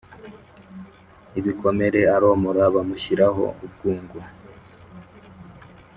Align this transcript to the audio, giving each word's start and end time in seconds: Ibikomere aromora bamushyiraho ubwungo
Ibikomere 1.39 1.99
aromora 2.15 2.63
bamushyiraho 2.75 3.43
ubwungo 3.65 4.17